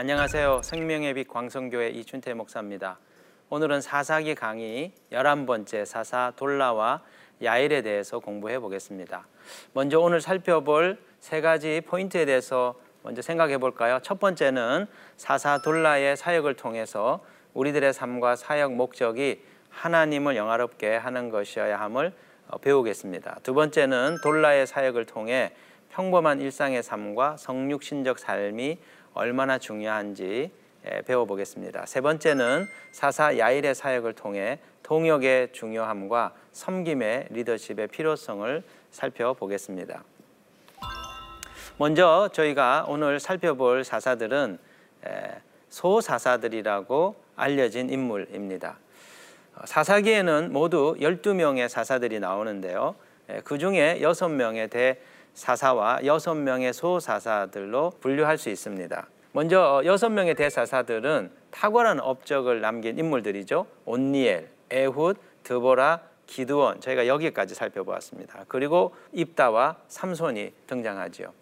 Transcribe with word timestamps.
안녕하세요. 0.00 0.62
생명의 0.62 1.12
빛 1.12 1.28
광성교회 1.28 1.90
이춘태 1.90 2.32
목사입니다. 2.32 2.98
오늘은 3.50 3.82
사사기 3.82 4.34
강의 4.34 4.92
11번째 5.12 5.84
사사 5.84 6.32
돌라와 6.36 7.02
야일에 7.42 7.82
대해서 7.82 8.18
공부해 8.18 8.60
보겠습니다. 8.60 9.26
먼저 9.74 10.00
오늘 10.00 10.22
살펴볼 10.22 10.96
세 11.18 11.42
가지 11.42 11.82
포인트에 11.86 12.24
대해서 12.24 12.76
먼저 13.02 13.20
생각해 13.20 13.58
볼까요? 13.58 13.98
첫 14.02 14.18
번째는 14.18 14.86
사사 15.18 15.60
돌라의 15.60 16.16
사역을 16.16 16.54
통해서 16.54 17.22
우리들의 17.52 17.92
삶과 17.92 18.36
사역 18.36 18.72
목적이 18.72 19.44
하나님을 19.68 20.34
영화롭게 20.34 20.96
하는 20.96 21.28
것이어야 21.28 21.78
함을 21.78 22.14
어, 22.48 22.56
배우겠습니다. 22.56 23.40
두 23.42 23.52
번째는 23.52 24.16
돌라의 24.22 24.66
사역을 24.66 25.04
통해 25.04 25.52
평범한 25.90 26.40
일상의 26.40 26.82
삶과 26.82 27.36
성육신적 27.36 28.18
삶이 28.18 28.78
얼마나 29.14 29.58
중요한지 29.58 30.50
배워보겠습니다. 31.06 31.86
세 31.86 32.00
번째는 32.00 32.66
사사 32.92 33.38
야일의 33.38 33.74
사역을 33.74 34.14
통해 34.14 34.58
동역의 34.82 35.52
중요함과 35.52 36.32
섬김의 36.52 37.28
리더십의 37.30 37.88
필요성을 37.88 38.62
살펴보겠습니다. 38.90 40.02
먼저 41.76 42.28
저희가 42.32 42.86
오늘 42.88 43.20
살펴볼 43.20 43.84
사사들은 43.84 44.58
소사사들이라고 45.68 47.16
알려진 47.36 47.88
인물입니다. 47.90 48.78
사사기에는 49.64 50.52
모두 50.52 50.96
12명의 50.98 51.68
사사들이 51.68 52.18
나오는데요. 52.20 52.96
그 53.44 53.58
중에 53.58 54.00
6명의 54.00 54.68
대 54.70 54.98
사사와 55.34 56.00
6명의 56.02 56.72
소사사들로 56.72 57.92
분류할 58.00 58.38
수 58.38 58.50
있습니다. 58.50 59.06
먼저 59.32 59.80
6명의 59.84 60.36
대사사들은 60.36 61.30
탁월한 61.50 62.00
업적을 62.00 62.60
남긴 62.60 62.98
인물들이죠. 62.98 63.66
온니엘, 63.84 64.48
에훗, 64.70 65.14
드보라, 65.42 66.00
기드원 66.26 66.80
저희가 66.80 67.06
여기까지 67.06 67.54
살펴보았습니다. 67.54 68.44
그리고 68.48 68.94
입다와 69.12 69.76
삼손이 69.88 70.52
등장하지요. 70.66 71.32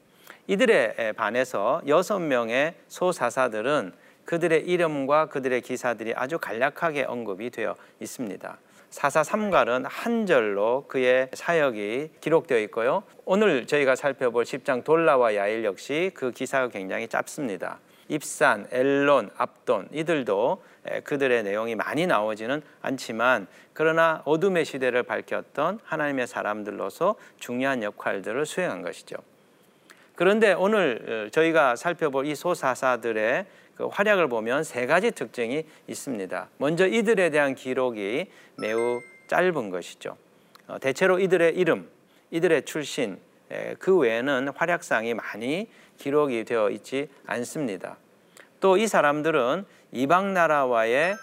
이들에 0.47 1.13
반해서 1.13 1.83
6명의 1.87 2.75
소사사들은 2.89 3.93
그들의 4.25 4.67
이름과 4.67 5.27
그들의 5.27 5.61
기사들이 5.63 6.15
아주 6.15 6.39
간략하게 6.39 7.05
언급이 7.05 7.51
되어 7.51 7.75
있습니다. 8.01 8.59
사사 8.91 9.23
삼갈은 9.23 9.85
한 9.85 10.27
절로 10.27 10.87
그의 10.89 11.29
사역이 11.35 12.11
기록되어 12.21 12.59
있고요. 12.61 13.03
오늘 13.25 13.67
저희가 13.67 13.97
살펴볼 13.97 14.45
10장 14.45 14.83
돌라와 14.83 15.35
야일 15.35 15.65
역시 15.65 16.11
그 16.15 16.31
기사가 16.31 16.69
굉장히 16.69 17.07
짧습니다. 17.07 17.81
입산, 18.09 18.67
엘론, 18.73 19.31
압돈 19.37 19.89
이들도 19.93 20.63
그들의 21.05 21.43
내용이 21.43 21.75
많이 21.75 22.07
나오지는 22.07 22.63
않지만 22.81 23.47
그러나 23.75 24.23
어둠의 24.25 24.65
시대를 24.65 25.03
밝혔던 25.03 25.81
하나님의 25.85 26.27
사람들로서 26.27 27.17
중요한 27.39 27.83
역할들을 27.83 28.47
수행한 28.47 28.81
것이죠. 28.81 29.17
그런데 30.15 30.53
오늘 30.53 31.27
어, 31.29 31.31
저희가 31.31 31.77
살펴볼 31.77 32.27
이 32.27 32.35
소사사들의 32.35 33.47
그 33.79 33.87
활약을 33.87 34.29
보면 34.29 34.65
세 34.65 34.87
가지 34.87 35.13
특징이 35.13 35.65
있습니다. 35.87 36.49
먼저 36.59 36.87
이들에 36.87 37.31
대한 37.31 37.55
기록이 37.55 38.27
매우 38.57 39.01
짧은 39.29 39.71
것이죠. 39.71 40.17
어, 40.67 40.79
대체로 40.81 41.21
이들의 41.21 41.55
이름, 41.57 41.89
이들의 42.33 42.65
출신, 42.65 43.19
그 43.79 43.97
외에는 43.97 44.49
활약상이 44.55 45.15
많이 45.15 45.69
기록이 45.97 46.45
되어 46.45 46.69
있지 46.71 47.09
않습니다. 47.25 47.97
또 48.61 48.77
이 48.77 48.87
사람들은 48.87 49.65
이방 49.93 50.35
나라와의 50.35 51.17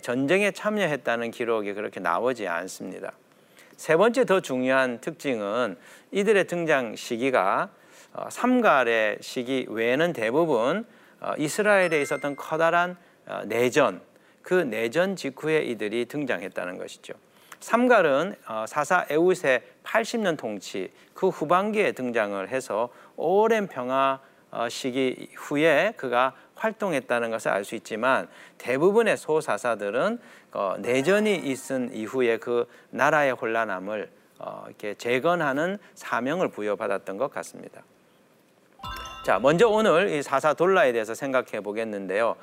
전쟁에 0.00 0.52
참여했다는 0.52 1.32
기록이 1.32 1.74
그렇게 1.74 2.00
나오지 2.00 2.46
않습니다. 2.46 3.12
세 3.76 3.96
번째 3.96 4.24
더 4.24 4.40
중요한 4.40 5.00
특징은 5.00 5.76
이들의 6.12 6.46
등장 6.46 6.96
시기가 6.96 7.68
어, 8.14 8.28
삼갈의 8.30 9.18
시기 9.20 9.66
외에는 9.68 10.14
대부분 10.14 10.78
어, 10.78 10.84
이스라엘에 11.38 12.00
있었던 12.02 12.36
커다란 12.36 12.96
어, 13.26 13.42
내전, 13.46 14.00
그 14.42 14.54
내전 14.54 15.16
직후에 15.16 15.62
이들이 15.64 16.06
등장했다는 16.06 16.78
것이죠. 16.78 17.14
삼갈은 17.60 18.36
어, 18.46 18.64
사사 18.68 19.06
에웃의 19.10 19.62
80년 19.82 20.36
통치 20.36 20.92
그 21.14 21.28
후반기에 21.28 21.92
등장을 21.92 22.48
해서 22.48 22.90
오랜 23.16 23.66
평화 23.66 24.20
시기 24.68 25.28
후에 25.36 25.92
그가 25.96 26.34
활동했다는 26.54 27.30
것을 27.30 27.50
알 27.50 27.64
수 27.64 27.74
있지만 27.74 28.28
대부분의 28.58 29.16
소사사들은 29.16 30.18
내전이 30.78 31.36
있은 31.36 31.92
이후에 31.92 32.38
그 32.38 32.66
나라의 32.90 33.32
혼란함을 33.32 34.10
이렇게 34.66 34.94
재건하는 34.94 35.78
사명을 35.94 36.48
부여받았던 36.48 37.18
것 37.18 37.30
같습니다. 37.32 37.82
자, 39.22 39.40
먼저 39.40 39.68
오늘 39.68 40.08
이 40.10 40.22
사사 40.22 40.54
돌라에 40.54 40.92
대해서 40.92 41.12
생각해 41.12 41.60
보겠는데요. 41.60 42.36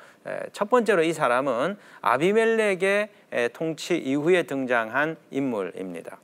첫 0.52 0.68
번째로 0.68 1.02
이 1.02 1.14
사람은 1.14 1.78
아비멜렉의 2.02 3.08
통치 3.54 3.96
이후에 3.96 4.42
등장한 4.42 5.16
인물입니다. 5.30 6.18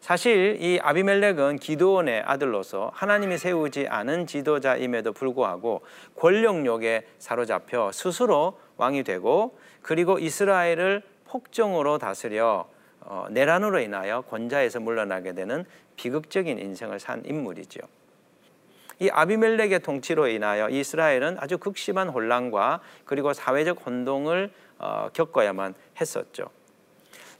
사실 0.00 0.56
이 0.60 0.80
아비멜렉은 0.82 1.58
기도원의 1.58 2.22
아들로서 2.26 2.90
하나님이 2.94 3.38
세우지 3.38 3.86
않은 3.88 4.26
지도자임에도 4.26 5.12
불구하고 5.12 5.82
권력욕에 6.16 7.06
사로잡혀 7.18 7.92
스스로 7.92 8.58
왕이 8.78 9.04
되고 9.04 9.56
그리고 9.80 10.18
이스라엘을 10.18 11.02
폭정으로 11.26 11.98
다스려 11.98 12.66
어, 13.00 13.26
내란으로 13.30 13.78
인하여 13.78 14.22
권자에서 14.22 14.80
물러나게 14.80 15.34
되는 15.34 15.64
비극적인 15.96 16.58
인생을 16.58 16.98
산 16.98 17.22
인물이죠. 17.24 17.80
이 19.02 19.10
아비멜렉의 19.10 19.80
통치로 19.80 20.28
인하여 20.28 20.68
이스라엘은 20.68 21.38
아주 21.40 21.58
극심한 21.58 22.08
혼란과 22.08 22.80
그리고 23.04 23.32
사회적 23.32 23.84
혼동을 23.84 24.52
어, 24.78 25.08
겪어야만 25.12 25.74
했었죠. 26.00 26.44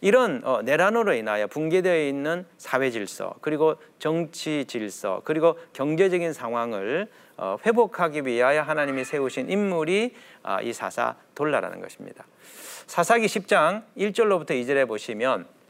이런 0.01 0.43
어, 0.45 0.63
내란으로 0.63 1.15
인하여 1.15 1.47
붕괴되어 1.47 2.09
있는 2.09 2.45
사회 2.59 2.91
질서 2.91 3.35
그리고 3.41 3.77
정치 4.01 4.65
질서 4.65 5.23
그리고 5.25 5.57
경제적인 5.73 6.33
상황을 6.33 7.09
어, 7.37 7.57
회복하기 7.65 8.27
위하여 8.27 8.63
하나님이 8.63 9.05
세우신 9.05 9.49
인물이 9.49 10.17
아, 10.43 10.61
이 10.61 10.73
사사 10.73 11.15
돌라라는 11.37 11.81
것입니다. 11.81 12.25
사사기 12.89 13.27
10장 13.27 13.85
1절로부터 13.97 14.51
2절에 14.51 14.89
보시면 14.89 15.47
예, 15.47 15.62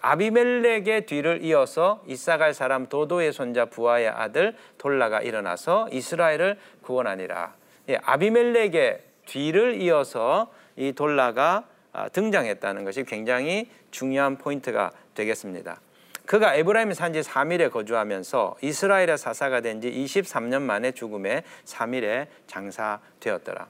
아비멜렉의 0.00 1.06
뒤를 1.06 1.42
이어서 1.42 2.02
이사갈 2.06 2.54
사람 2.54 2.86
도도의 2.86 3.32
손자 3.32 3.66
부하의 3.66 4.08
아들 4.08 4.56
돌라가 4.78 5.20
일어나서 5.20 5.88
이스라엘을 5.92 6.58
구원하니라. 6.82 7.54
예, 7.90 7.98
아비멜렉의 8.02 9.00
뒤를 9.26 9.80
이어서 9.80 10.50
이 10.76 10.92
돌라가 10.92 11.64
아, 11.92 12.08
등장했다는 12.10 12.84
것이 12.84 13.04
굉장히 13.04 13.70
중요한 13.90 14.36
포인트가 14.36 14.92
되겠습니다. 15.14 15.80
그가 16.26 16.54
에브라임 16.56 16.92
산지 16.92 17.20
3일에 17.20 17.70
거주하면서 17.70 18.56
이스라엘의 18.60 19.16
사사가 19.16 19.60
된 19.60 19.80
지 19.80 19.90
23년 19.90 20.62
만에 20.62 20.92
죽음에 20.92 21.44
3일에 21.64 22.26
장사되었더라. 22.46 23.68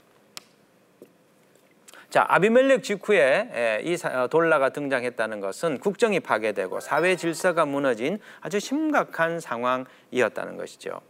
자, 2.09 2.25
아비멜렉 2.29 2.83
직후에 2.83 3.83
이 3.85 3.97
어, 4.07 4.29
돌라가 4.29 4.69
등장했다는 4.69 5.41
것은 5.41 5.79
국정이 5.81 6.21
파괴되고 6.21 6.81
사회 6.81 7.17
질서가 7.17 7.67
무너진 7.67 8.19
아주 8.41 8.61
심각한 8.61 9.41
상황이었다는 9.41 10.57
것이죠. 10.57 11.01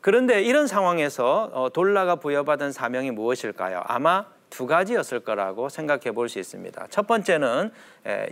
그런데 0.00 0.42
이런 0.42 0.66
상황에서 0.66 1.50
어, 1.52 1.68
돌라가 1.70 2.16
부여받은 2.16 2.72
사명이 2.72 3.10
무엇일까요? 3.10 3.82
아마 3.84 4.26
두 4.48 4.66
가지였을 4.66 5.20
거라고 5.20 5.68
생각해 5.68 6.12
볼 6.12 6.28
수 6.28 6.38
있습니다. 6.38 6.86
첫 6.90 7.06
번째는 7.06 7.70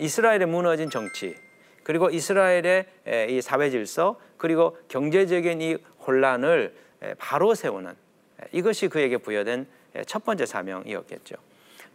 이스라엘의 0.01 0.47
무너진 0.47 0.91
정치, 0.91 1.37
그리고 1.85 2.11
이스라엘의 2.11 2.87
이 3.29 3.41
사회 3.41 3.71
질서, 3.71 4.19
그리고 4.37 4.77
경제적인 4.89 5.61
이 5.61 5.77
혼란을 6.05 6.75
바로 7.19 7.55
세우는 7.55 7.95
이것이 8.51 8.89
그에게 8.89 9.19
부여된 9.19 9.69
첫 10.07 10.25
번째 10.25 10.45
사명이었겠죠. 10.45 11.37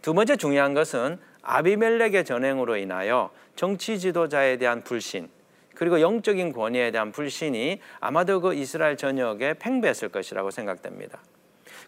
두 0.04 0.12
번째 0.12 0.36
중요한 0.36 0.74
것은 0.74 1.16
아비멜렉의 1.40 2.26
전행으로 2.26 2.76
인하여 2.76 3.30
정치 3.56 3.98
지도자에 3.98 4.58
대한 4.58 4.84
불신 4.84 5.30
그리고 5.74 5.98
영적인 5.98 6.52
권위에 6.52 6.90
대한 6.90 7.10
불신이 7.10 7.80
아마도 8.00 8.42
그 8.42 8.52
이스라엘 8.52 8.98
전역에 8.98 9.54
팽배했을 9.54 10.10
것이라고 10.10 10.50
생각됩니다. 10.50 11.22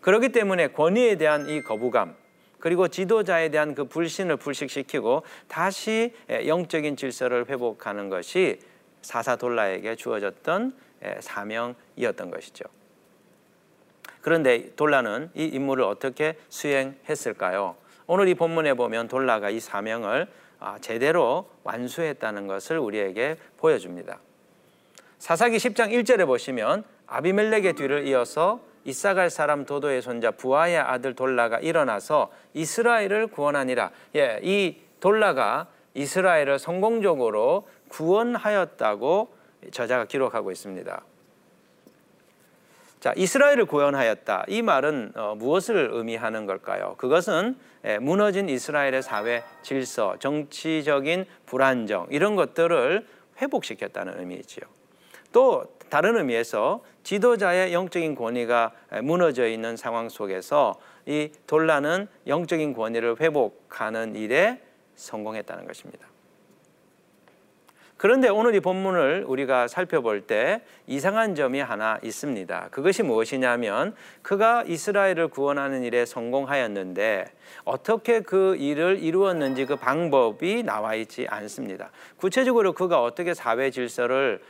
그렇기 0.01 0.31
때문에 0.31 0.69
권위에 0.69 1.17
대한 1.17 1.47
이 1.51 1.61
거부감 1.61 2.17
그리고 2.59 2.89
지도자에 2.89 3.51
대한 3.51 3.75
그 3.75 3.85
불신을 3.85 4.39
불식시키고 4.39 5.23
다시 5.47 6.15
영적인 6.47 6.97
질서를 6.97 7.51
회복하는 7.51 8.09
것이 8.09 8.61
사사돌라에게 9.03 9.95
주어졌던 9.95 10.75
사명이었던 11.21 12.31
것이죠. 12.31 12.65
그런데 14.23 14.75
돌라는 14.75 15.29
이 15.35 15.45
임무를 15.45 15.85
어떻게 15.85 16.39
수행했을까요? 16.49 17.77
오늘 18.07 18.29
이 18.29 18.35
본문에 18.35 18.75
보면 18.75 19.09
돌라가 19.09 19.51
이 19.51 19.61
사명을 19.61 20.29
아, 20.59 20.79
제대로 20.81 21.49
완수했다는 21.65 22.47
것을 22.47 22.79
우리에게 22.79 23.37
보여줍니다. 23.59 24.19
사사기 25.19 25.57
10장 25.57 25.91
1절에 25.93 26.27
보시면 26.27 26.85
아비멜렉의 27.07 27.75
뒤를 27.75 28.07
이어서 28.07 28.61
이사갈 28.85 29.31
사람 29.31 29.67
도도의 29.67 30.01
손자 30.01 30.31
부하의 30.31 30.79
아들 30.79 31.15
돌라가 31.15 31.59
일어나서 31.59 32.31
이스라엘을 32.55 33.27
구원하니라. 33.29 33.91
예, 34.15 34.39
이 34.43 34.77
돌라가 35.01 35.67
이스라엘을 35.95 36.59
성공적으로 36.59 37.67
구원하였다고 37.89 39.35
저자가 39.73 40.05
기록하고 40.05 40.53
있습니다. 40.53 41.03
자, 43.07 43.13
이스라엘을 43.17 43.67
구원하였다. 43.67 44.47
이 44.49 44.63
말은 44.63 45.13
어, 45.15 45.37
무엇을 45.37 45.91
의미하는 45.93 46.45
걸까요? 46.45 46.97
그것은 46.99 47.57
예, 47.85 47.99
무너진 47.99 48.49
이스라엘의 48.49 49.01
사회 49.01 49.45
질서, 49.63 50.17
정치적인 50.19 51.25
불안정 51.47 52.09
이런 52.11 52.35
것들을 52.35 53.07
회복시켰다는 53.41 54.19
의미이지요. 54.19 54.67
또 55.31 55.67
다른 55.89 56.17
의미에서 56.17 56.83
지도자의 57.05 57.73
영적인 57.73 58.17
권위가 58.17 58.73
무너져 59.05 59.47
있는 59.47 59.77
상황 59.77 60.09
속에서 60.09 60.75
이 61.07 61.31
돌라는 61.47 62.09
영적인 62.27 62.75
권위를 62.75 63.21
회복하는 63.21 64.17
일에 64.17 64.61
성공했다는 64.97 65.69
것입니다. 65.69 66.09
그런데 67.97 68.29
오늘 68.29 68.55
이 68.55 68.61
본문을 68.61 69.25
우리가 69.27 69.69
살펴볼 69.69 70.21
때 70.23 70.61
이상한 70.87 71.35
점이 71.35 71.61
하나 71.61 71.99
있습니다. 72.03 72.69
그것이 72.71 73.03
무엇이냐면 73.03 73.95
그가 74.21 74.65
이스라엘을 74.65 75.29
구원하는 75.29 75.83
일에 75.83 76.05
성공하였는데 76.05 77.25
어떻게 77.65 78.21
그 78.21 78.57
일을 78.57 79.03
이루었는지 79.03 79.65
그 79.65 79.77
방법이 79.77 80.63
나와 80.63 80.95
있지 80.95 81.27
않습니다. 81.29 81.91
구체적으로 82.19 82.75
그가 82.75 83.03
어떻게 83.03 83.33
사회 83.33 83.71
질서를 83.71 84.41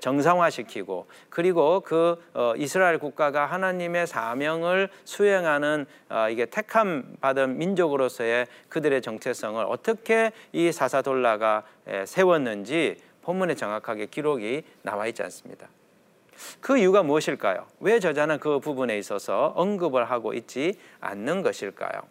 정상화시키고 0.00 1.06
그리고 1.28 1.80
그 1.80 2.22
어, 2.34 2.54
이스라엘 2.56 2.98
국가가 2.98 3.46
하나님의 3.46 4.06
사명을 4.06 4.88
수행하는 5.04 5.86
어, 6.08 6.28
이게 6.30 6.46
택함 6.46 7.16
받은 7.20 7.58
민족으로서의 7.58 8.46
그들의 8.68 9.02
정체성을 9.02 9.64
어떻게 9.68 10.32
이 10.52 10.72
사사돌라가 10.72 11.64
세웠는지 12.06 12.96
본문에 13.22 13.54
정확하게 13.54 14.06
기록이 14.06 14.62
나와 14.82 15.06
있지 15.06 15.22
않습니다. 15.22 15.68
그 16.60 16.76
이유가 16.78 17.02
무엇일까요? 17.02 17.66
왜 17.80 18.00
저자는 18.00 18.38
그 18.38 18.58
부분에 18.58 18.98
있어서 18.98 19.52
언급을 19.56 20.10
하고 20.10 20.34
있지 20.34 20.78
않는 21.00 21.42
것일까요? 21.42 22.02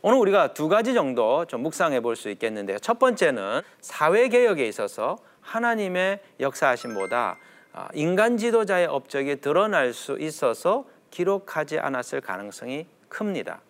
오늘 0.00 0.18
우리가 0.18 0.54
두 0.54 0.68
가지 0.68 0.94
정도 0.94 1.44
좀 1.46 1.62
묵상해 1.62 2.00
볼 2.00 2.14
수 2.14 2.30
있겠는데요. 2.30 2.78
첫 2.78 2.98
번째는 2.98 3.62
사회 3.80 4.28
개혁에 4.28 4.66
있어서 4.68 5.18
하나님의 5.48 6.20
역사하심보다 6.40 7.36
아, 7.72 7.88
인간 7.94 8.36
지도자의 8.36 8.86
업적이 8.86 9.40
드러날 9.40 9.92
수 9.92 10.18
있어서 10.18 10.84
기록하지 11.10 11.78
않았을 11.78 12.20
가능성이 12.20 12.86
큽니다. 13.08 13.60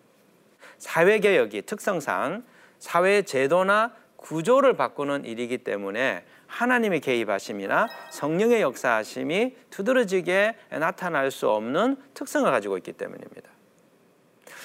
사회개혁이 0.77 1.63
특성상 1.63 2.43
사회 2.79 3.21
제도나 3.21 3.93
구조를 4.15 4.75
바꾸는 4.75 5.25
일이기 5.25 5.59
때문에 5.59 6.25
하나님의 6.47 6.99
개입하심이나 7.01 7.87
성령의 8.11 8.61
역사하심이 8.61 9.55
두드러지게 9.69 10.55
나타날 10.71 11.31
수 11.31 11.49
없는 11.49 11.97
특성을 12.13 12.49
가지고 12.49 12.77
있기 12.77 12.93
때문입니다. 12.93 13.49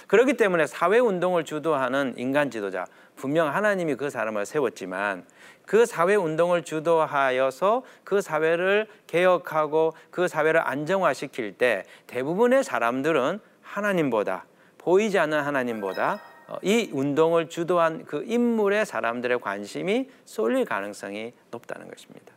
그렇기 0.06 0.34
때문에 0.34 0.66
사회 0.66 0.98
운동을 0.98 1.44
주도하는 1.44 2.14
인간 2.16 2.50
지도자 2.50 2.86
분명 3.16 3.54
하나님이 3.54 3.94
그 3.94 4.10
사람을 4.10 4.46
세웠지만 4.46 5.24
그 5.66 5.86
사회 5.86 6.14
운동을 6.14 6.62
주도하여서 6.62 7.82
그 8.04 8.20
사회를 8.20 8.86
개혁하고 9.06 9.94
그 10.10 10.28
사회를 10.28 10.60
안정화시킬 10.66 11.56
때 11.56 11.84
대부분의 12.06 12.64
사람들은 12.64 13.40
하나님보다 13.62 14.44
보이지 14.78 15.18
않는 15.18 15.40
하나님보다 15.40 16.20
어, 16.46 16.58
이 16.62 16.90
운동을 16.92 17.48
주도한 17.48 18.04
그 18.04 18.22
인물의 18.26 18.84
사람들의 18.84 19.40
관심이 19.40 20.10
쏠릴 20.26 20.66
가능성이 20.66 21.32
높다는 21.50 21.88
것입니다. 21.88 22.34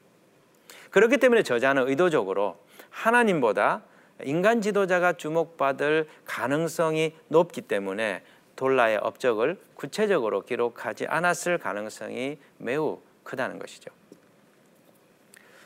그렇기 0.92 1.18
때문에 1.18 1.44
저자는 1.44 1.90
의도적으로 1.90 2.58
하나님보다 2.90 3.82
인간 4.24 4.62
지도자가 4.62 5.14
주목받을 5.14 6.08
가능성이 6.26 7.14
높기 7.28 7.62
때문에 7.62 8.24
돌라의 8.56 8.98
업적을 8.98 9.60
구체적으로 9.76 10.42
기록하지 10.42 11.06
않았을 11.08 11.60
가능성이 11.60 12.38
매우 12.58 13.00
크다는 13.24 13.60
것이죠. 13.60 13.92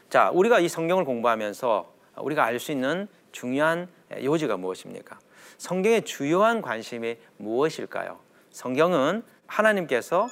자, 0.10 0.30
우리가 0.34 0.60
이 0.60 0.68
성경을 0.68 1.06
공부하면서 1.06 1.94
우리가 2.18 2.44
알 2.44 2.60
수 2.60 2.72
있는 2.74 3.08
중요한 3.32 3.88
요지가 4.22 4.58
무엇입니까? 4.58 5.18
성경의 5.58 6.04
주요한 6.04 6.62
관심이 6.62 7.16
무엇일까요? 7.38 8.20
성경은 8.50 9.24
하나님께서 9.48 10.28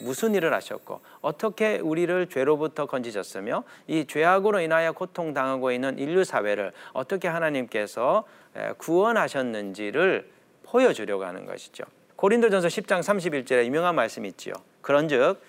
무슨 0.00 0.34
일을 0.34 0.52
하셨고 0.54 1.00
어떻게 1.20 1.78
우리를 1.78 2.28
죄로부터 2.28 2.86
건지셨으며 2.86 3.64
이 3.86 4.06
죄악으로 4.06 4.60
인하여 4.60 4.92
고통당하고 4.92 5.72
있는 5.72 5.98
인류 5.98 6.24
사회를 6.24 6.72
어떻게 6.92 7.28
하나님께서 7.28 8.24
구원하셨는지를 8.78 10.30
보여주려고 10.62 11.24
하는 11.24 11.46
것이죠. 11.46 11.84
고린도전서 12.16 12.68
10장 12.68 13.00
31절에 13.00 13.64
유명한 13.64 13.94
말씀이 13.94 14.28
있지요. 14.28 14.54
그런즉 14.80 15.40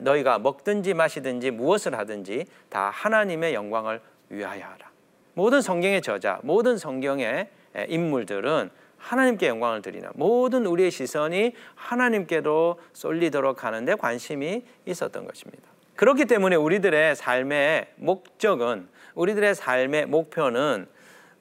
너희가 0.00 0.38
먹든지 0.38 0.94
마시든지 0.94 1.50
무엇을 1.50 1.98
하든지 1.98 2.46
다 2.68 2.90
하나님의 2.90 3.54
영광을 3.54 4.00
위하여 4.28 4.64
하라. 4.64 4.90
모든 5.34 5.60
성경의 5.60 6.02
저자, 6.02 6.40
모든 6.42 6.76
성경의 6.76 7.48
인물들은 7.88 8.70
하나님께 9.02 9.48
영광을 9.48 9.82
드리는 9.82 10.08
모든 10.14 10.64
우리의 10.64 10.92
시선이 10.92 11.54
하나님께로 11.74 12.78
쏠리도록 12.92 13.64
하는데 13.64 13.94
관심이 13.96 14.64
있었던 14.86 15.26
것입니다. 15.26 15.64
그렇기 15.96 16.24
때문에 16.24 16.56
우리들의 16.56 17.16
삶의 17.16 17.88
목적은 17.96 18.88
우리들의 19.14 19.54
삶의 19.54 20.06
목표는 20.06 20.86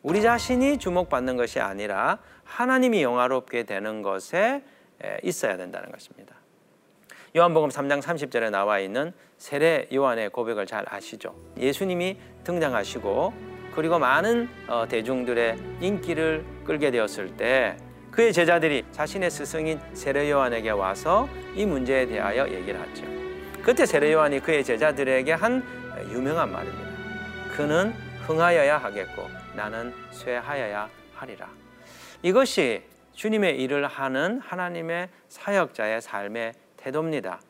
우리 0.01 0.21
자신이 0.23 0.79
주목받는 0.79 1.37
것이 1.37 1.59
아니라 1.59 2.17
하나님이 2.43 3.03
영화롭게 3.03 3.63
되는 3.63 4.01
것에 4.01 4.63
있어야 5.23 5.55
된다는 5.55 5.91
것입니다. 5.91 6.35
요한복음 7.37 7.69
3장 7.69 8.01
30절에 8.01 8.49
나와 8.49 8.79
있는 8.79 9.13
세례 9.37 9.87
요한의 9.93 10.29
고백을 10.29 10.65
잘 10.65 10.83
아시죠? 10.89 11.35
예수님이 11.57 12.17
등장하시고 12.43 13.51
그리고 13.73 13.99
많은 13.99 14.49
어, 14.67 14.85
대중들의 14.87 15.57
인기를 15.79 16.43
끌게 16.71 16.89
되었을 16.89 17.35
때 17.35 17.75
그의 18.11 18.31
제자들이 18.31 18.85
자신의 18.93 19.29
스승인 19.29 19.77
세례 19.93 20.31
요한에게 20.31 20.69
와서 20.69 21.27
이 21.53 21.65
문제에 21.65 22.05
대하여 22.05 22.47
얘기를 22.47 22.79
하죠. 22.79 23.03
그때 23.61 23.85
세례 23.85 24.13
요한이 24.13 24.39
그의 24.39 24.63
제자들에게 24.63 25.33
한 25.33 25.61
유명한 26.13 26.49
말입니다. 26.49 26.89
그는 27.53 27.93
흥하여야 28.25 28.77
하겠고 28.77 29.27
나는 29.53 29.93
쇠하여야 30.11 30.89
하리라. 31.13 31.49
이것이 32.23 32.83
주님의 33.15 33.61
일을 33.61 33.87
하는 33.87 34.39
하나님의 34.39 35.09
사역자의 35.27 36.01
삶의 36.01 36.53
태도입니다. 36.77 37.41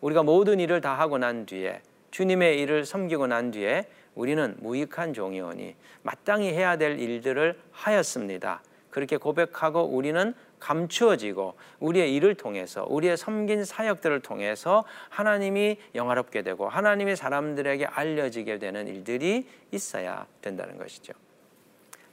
우리가 0.00 0.22
모든 0.22 0.58
일을 0.58 0.80
다 0.80 0.98
하고 0.98 1.18
난 1.18 1.44
뒤에 1.44 1.82
주님의 2.12 2.58
일을 2.60 2.86
섬기고 2.86 3.26
난 3.26 3.50
뒤에 3.50 3.84
우리는 4.14 4.56
무익한 4.60 5.12
종이오니 5.12 5.76
마땅히 6.02 6.48
해야 6.48 6.76
될 6.76 6.98
일들을 6.98 7.58
하였습니다. 7.72 8.62
그렇게 8.90 9.16
고백하고 9.16 9.84
우리는 9.84 10.34
감추어지고 10.58 11.54
우리의 11.78 12.14
일을 12.14 12.34
통해서 12.34 12.84
우리의 12.88 13.16
섬긴 13.16 13.64
사역들을 13.64 14.20
통해서 14.20 14.84
하나님이 15.08 15.78
영화롭게 15.94 16.42
되고 16.42 16.68
하나님이 16.68 17.16
사람들에게 17.16 17.86
알려지게 17.86 18.58
되는 18.58 18.86
일들이 18.88 19.46
있어야 19.70 20.26
된다는 20.42 20.76
것이죠. 20.76 21.12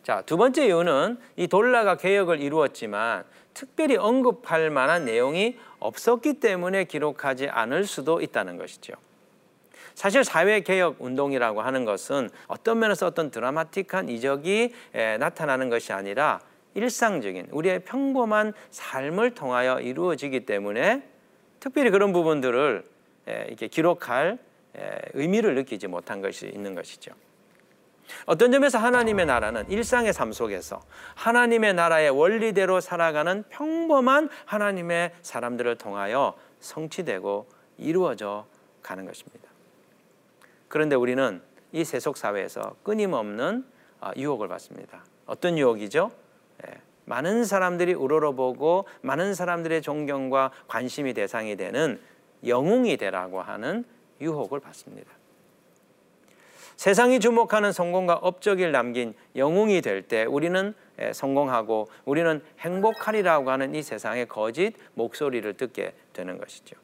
자, 0.04 0.22
두 0.26 0.38
번째 0.38 0.68
이유는 0.68 1.20
이 1.36 1.48
돌라가 1.48 1.98
개혁을 1.98 2.40
이루었지만 2.40 3.26
특별히 3.54 3.98
언급할 3.98 4.70
만한 4.70 5.04
내용이 5.04 5.58
없었기 5.80 6.36
때문에 6.36 6.86
기록하지 6.86 7.50
않을 7.50 7.84
수도 7.84 8.22
있다는 8.22 8.58
것이죠. 8.58 8.94
사실 9.96 10.24
사회개혁 10.24 10.98
운동이라고 11.00 11.62
하는 11.62 11.84
것은 11.84 12.30
어떤 12.48 12.80
면에서 12.80 13.08
어떤 13.08 13.32
드라마틱한 13.32 14.10
이적이 14.10 14.74
나타나는 15.20 15.70
것이 15.70 15.92
아니라 15.92 16.40
일상적인 16.78 17.48
우리의 17.52 17.80
평범한 17.80 18.54
삶을 18.70 19.34
통하여 19.34 19.80
이루어지기 19.80 20.46
때문에 20.46 21.02
특별히 21.60 21.90
그런 21.90 22.14
부분들을 22.14 22.84
이렇게 23.26 23.68
기록할 23.68 24.38
의미를 25.14 25.56
느끼지 25.56 25.88
못한 25.88 26.22
것이 26.22 26.46
있는 26.48 26.76
것이죠. 26.76 27.14
어떤 28.26 28.52
점에서 28.52 28.78
하나님의 28.78 29.26
나라는 29.26 29.70
일상의 29.72 30.14
삶 30.14 30.32
속에서 30.32 30.82
하나님의 31.16 31.74
나라의 31.74 32.12
원리대로 32.12 32.80
살아가는 32.80 33.44
평범한 33.50 34.30
하나님의 34.46 35.14
사람들을 35.24 35.78
통하여 35.80 36.38
성취되고 36.60 37.48
이루어져 37.80 38.46
가는 38.84 39.06
것입니다. 39.06 39.50
그런데 40.68 40.96
우리는 40.96 41.42
이 41.72 41.84
세속 41.84 42.18
사회에서 42.18 42.76
끊임없는 42.84 43.66
아, 44.00 44.12
유혹을 44.16 44.48
받습니다. 44.48 45.04
어떤 45.26 45.58
유혹이죠? 45.58 46.12
예, 46.66 46.74
많은 47.06 47.46
사람들이 47.46 47.94
우러러보고 47.94 48.86
많은 49.02 49.34
사람들의 49.34 49.82
존경과 49.82 50.52
관심이 50.68 51.14
대상이 51.14 51.56
되는 51.56 52.00
영웅이 52.46 52.98
되라고 52.98 53.42
하는 53.42 53.86
유혹을 54.22 54.60
받습니다. 54.60 55.12
세상이 56.76 57.20
주목하는 57.20 57.72
성공과 57.72 58.16
업적을 58.16 58.72
남긴 58.72 59.16
영웅이 59.36 59.82
될 59.82 60.04
때 60.04 60.26
우리는 60.26 60.76
성공하고 61.12 61.90
우리는 62.06 62.42
행복하리라고 62.60 63.50
하는 63.50 63.74
이 63.74 63.82
세상의 63.82 64.28
거짓 64.28 64.74
목소리를 64.94 65.52
듣게 65.56 65.94
되는 66.14 66.38
것이죠. 66.38 66.76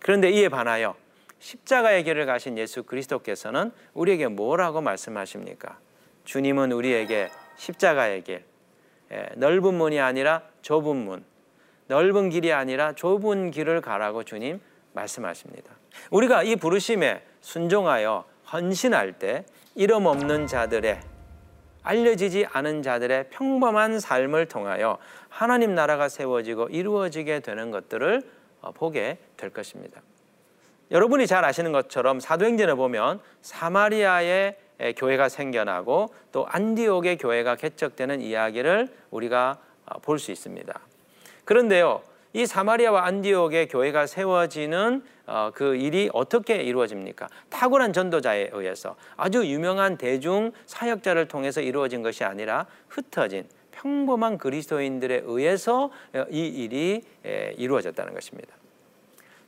그런데 0.00 0.30
이에 0.30 0.50
반하여 0.50 0.94
십자가의 1.38 2.04
길을 2.04 2.26
가신 2.26 2.58
예수 2.58 2.82
그리스도께서는 2.82 3.72
우리에게 3.94 4.28
뭐라고 4.28 4.80
말씀하십니까? 4.82 5.78
주님은 6.24 6.72
우리에게 6.72 7.30
십자가의 7.56 8.24
길, 8.24 8.44
넓은 9.36 9.74
문이 9.74 10.00
아니라 10.00 10.42
좁은 10.62 10.96
문, 10.96 11.24
넓은 11.86 12.30
길이 12.30 12.52
아니라 12.52 12.94
좁은 12.94 13.50
길을 13.50 13.80
가라고 13.80 14.22
주님 14.22 14.60
말씀하십니다. 14.92 15.72
우리가 16.10 16.42
이 16.42 16.56
부르심에 16.56 17.22
순종하여 17.40 18.24
헌신할 18.52 19.18
때 19.18 19.44
이름 19.74 20.06
없는 20.06 20.46
자들의 20.46 21.00
알려지지 21.82 22.46
않은 22.50 22.82
자들의 22.82 23.28
평범한 23.30 24.00
삶을 24.00 24.46
통하여 24.46 24.98
하나님 25.28 25.74
나라가 25.74 26.08
세워지고 26.08 26.68
이루어지게 26.68 27.40
되는 27.40 27.70
것들을 27.70 28.22
어, 28.62 28.72
보게 28.72 29.18
될 29.36 29.50
것입니다. 29.50 30.00
여러분이 30.90 31.26
잘 31.26 31.44
아시는 31.44 31.72
것처럼 31.72 32.20
사도행전에 32.20 32.74
보면 32.74 33.20
사마리아의 33.42 34.56
교회가 34.92 35.28
생겨나고 35.28 36.08
또 36.32 36.46
안디옥의 36.46 37.18
교회가 37.18 37.56
개척되는 37.56 38.20
이야기를 38.20 38.88
우리가 39.10 39.58
어, 39.86 39.98
볼수 40.00 40.32
있습니다. 40.32 40.78
그런데요, 41.44 42.02
이 42.32 42.46
사마리아와 42.46 43.04
안디옥의 43.06 43.68
교회가 43.68 44.06
세워지는 44.06 45.04
어, 45.26 45.50
그 45.54 45.76
일이 45.76 46.10
어떻게 46.12 46.56
이루어집니까? 46.56 47.28
탁월한 47.50 47.92
전도자에 47.92 48.50
의해서 48.52 48.96
아주 49.16 49.46
유명한 49.46 49.96
대중 49.96 50.52
사역자를 50.66 51.28
통해서 51.28 51.60
이루어진 51.60 52.02
것이 52.02 52.24
아니라 52.24 52.66
흩어진 52.88 53.46
평범한 53.72 54.38
그리스도인들에 54.38 55.22
의해서 55.24 55.90
어, 56.14 56.24
이 56.30 56.46
일이 56.46 57.02
이루어졌다는 57.56 58.14
것입니다. 58.14 58.54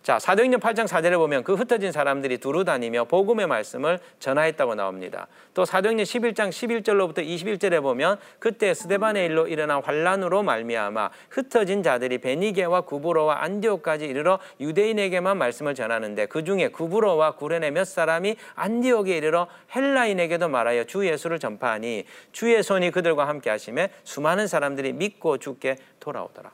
자, 0.06 0.20
사도행전 0.20 0.60
8장 0.60 0.86
4절에 0.86 1.16
보면 1.16 1.42
그 1.42 1.54
흩어진 1.54 1.90
사람들이 1.90 2.38
두루 2.38 2.62
다니며 2.62 3.06
복음의 3.06 3.48
말씀을 3.48 3.98
전하였다고 4.20 4.76
나옵니다. 4.76 5.26
또 5.52 5.64
사도행전 5.64 6.04
11장 6.04 6.50
11절로부터 6.50 7.26
21절에 7.26 7.82
보면 7.82 8.16
그때 8.38 8.72
스데반의 8.72 9.26
일로 9.26 9.48
일어난 9.48 9.82
환란으로 9.82 10.44
말미암아 10.44 11.10
흩어진 11.30 11.82
자들이 11.82 12.18
베니게와 12.18 12.82
구브로와 12.82 13.42
안디옥까지 13.42 14.06
이르러 14.06 14.38
유대인에게만 14.60 15.38
말씀을 15.38 15.74
전하는데 15.74 16.26
그 16.26 16.44
중에 16.44 16.68
구브로와 16.68 17.32
구레네 17.32 17.72
몇 17.72 17.84
사람이 17.84 18.36
안디옥에 18.54 19.16
이르러 19.16 19.48
헬라인에게도 19.74 20.48
말하여 20.48 20.84
주 20.84 21.04
예수를 21.04 21.40
전파하니 21.40 22.04
주의 22.30 22.62
손이 22.62 22.92
그들과 22.92 23.26
함께 23.26 23.50
하심에 23.50 23.90
수많은 24.04 24.46
사람들이 24.46 24.92
믿고 24.92 25.38
죽게 25.38 25.78
돌아오더라. 25.98 26.52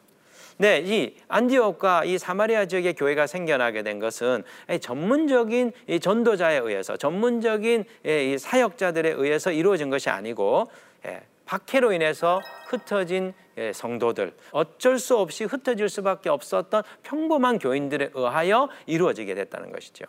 네, 0.62 0.78
이 0.78 1.16
안디옥과 1.26 2.04
이 2.04 2.18
사마리아 2.18 2.66
지역의 2.66 2.94
교회가 2.94 3.26
생겨나게 3.26 3.82
된 3.82 3.98
것은 3.98 4.44
전문적인 4.80 5.72
이 5.88 5.98
전도자에 5.98 6.58
의해서 6.58 6.96
전문적인 6.96 7.84
이 8.04 8.36
사역자들에 8.38 9.10
의해서 9.10 9.50
이루어진 9.50 9.90
것이 9.90 10.08
아니고 10.08 10.70
예, 11.04 11.22
박해로 11.46 11.92
인해서 11.92 12.40
흩어진 12.68 13.34
예, 13.58 13.72
성도들 13.72 14.34
어쩔 14.52 15.00
수 15.00 15.18
없이 15.18 15.42
흩어질 15.42 15.88
수밖에 15.88 16.30
없었던 16.30 16.84
평범한 17.02 17.58
교인들에 17.58 18.10
의하여 18.14 18.68
이루어지게 18.86 19.34
됐다는 19.34 19.72
것이죠. 19.72 20.04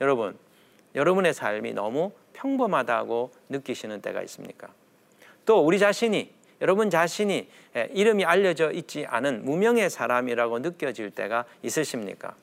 여러분, 0.00 0.38
여러분의 0.94 1.34
삶이 1.34 1.74
너무 1.74 2.12
평범하다고 2.32 3.32
느끼시는 3.50 4.00
때가 4.00 4.22
있습니까? 4.22 4.68
또 5.44 5.60
우리 5.60 5.78
자신이 5.78 6.37
여러분 6.60 6.90
자신이 6.90 7.48
예, 7.76 7.88
이름이 7.92 8.24
알려져 8.24 8.72
있지 8.72 9.06
않은 9.06 9.44
무명의 9.44 9.90
사람이라고 9.90 10.58
느껴질 10.60 11.10
때가 11.10 11.44
있으십니까? 11.62 12.34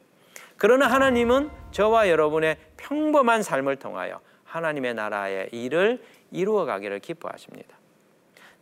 그러나 0.57 0.87
하나님은 0.87 1.49
저와 1.71 2.09
여러분의 2.09 2.57
평범한 2.77 3.43
삶을 3.43 3.75
통하여 3.75 4.21
하나님의 4.45 4.93
나라의 4.93 5.49
일을 5.51 6.01
이루어 6.31 6.65
가기를 6.65 6.99
기뻐하십니다. 6.99 7.75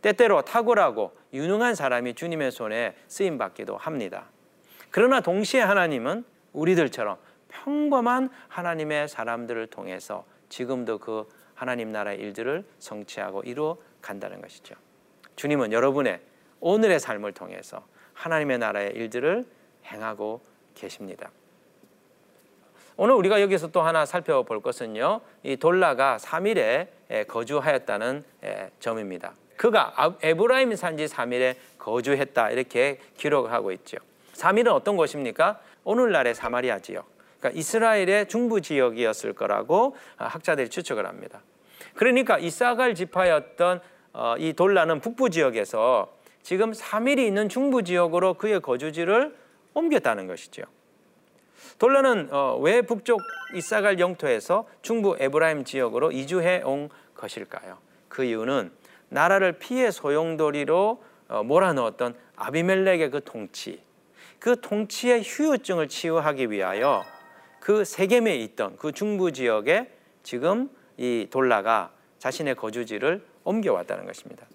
때때로 0.02 0.42
탁월하고 0.42 1.16
유능한 1.32 1.74
사람이 1.74 2.14
주님의 2.14 2.50
손에 2.50 2.94
쓰임 3.06 3.38
받기도 3.38 3.76
합니다. 3.76 4.26
그러나 4.90 5.20
동시에 5.20 5.60
하나님은 5.60 6.24
우리들처럼 6.52 7.16
평범한 7.48 8.30
하나님의 8.48 9.08
사람들을 9.08 9.68
통해서 9.68 10.24
지금도 10.48 10.98
그 10.98 11.28
하나님 11.54 11.92
나라의 11.92 12.18
일들을 12.18 12.64
성취하고 12.78 13.42
이루어 13.42 13.78
간다는 14.02 14.40
것이죠. 14.42 14.74
주님은 15.36 15.72
여러분의 15.72 16.20
오늘의 16.60 17.00
삶을 17.00 17.32
통해서 17.32 17.84
하나님의 18.14 18.58
나라의 18.58 18.92
일들을 18.92 19.44
행하고 19.86 20.40
계십니다. 20.74 21.30
오늘 22.96 23.14
우리가 23.16 23.40
여기서 23.42 23.68
또 23.72 23.82
하나 23.82 24.06
살펴볼 24.06 24.60
것은요. 24.62 25.20
이 25.42 25.56
돌라가 25.56 26.16
3일에 26.18 27.26
거주하였다는 27.26 28.24
점입니다. 28.78 29.34
그가 29.56 30.16
에브라임 30.22 30.74
산지 30.76 31.06
3일에 31.06 31.56
거주했다 31.78 32.50
이렇게 32.50 33.00
기록하고 33.16 33.72
있죠. 33.72 33.98
3일은 34.34 34.68
어떤 34.68 34.96
곳입니까? 34.96 35.60
오늘날의 35.84 36.34
사마리아 36.34 36.78
지역. 36.78 37.06
그러니까 37.38 37.58
이스라엘의 37.58 38.28
중부 38.28 38.60
지역이었을 38.60 39.34
거라고 39.34 39.96
학자들이 40.16 40.70
추측을 40.70 41.06
합니다. 41.06 41.42
그러니까 41.94 42.38
이사갈 42.38 42.94
지파였던 42.94 43.80
어, 44.14 44.36
이 44.38 44.52
돌라는 44.52 45.00
북부 45.00 45.28
지역에서 45.28 46.12
지금 46.42 46.72
3일이 46.72 47.18
있는 47.18 47.48
중부 47.48 47.82
지역으로 47.82 48.34
그의 48.34 48.60
거주지를 48.60 49.34
옮겼다는 49.74 50.26
것이죠. 50.28 50.62
돌라는 51.78 52.28
어, 52.30 52.56
왜 52.60 52.82
북쪽 52.82 53.20
이사갈 53.54 53.98
영토에서 53.98 54.66
중부 54.82 55.16
에브라임 55.18 55.64
지역으로 55.64 56.12
이주해 56.12 56.62
온 56.62 56.88
것일까요? 57.16 57.78
그 58.08 58.22
이유는 58.24 58.70
나라를 59.08 59.54
피해 59.58 59.90
소용돌이로 59.90 61.02
어, 61.28 61.42
몰아넣었던 61.42 62.14
아비멜렉의 62.36 63.10
그 63.10 63.20
통치, 63.24 63.80
그 64.38 64.60
통치의 64.60 65.22
휴유증을 65.24 65.88
치유하기 65.88 66.50
위하여 66.50 67.02
그 67.58 67.84
세겜에 67.84 68.36
있던 68.36 68.76
그 68.76 68.92
중부 68.92 69.32
지역에 69.32 69.90
지금 70.22 70.70
이 70.96 71.26
돌라가 71.30 71.90
자신의 72.18 72.54
거주지를 72.54 73.24
옮겨왔다는 73.44 74.06
것입니다. 74.06 74.46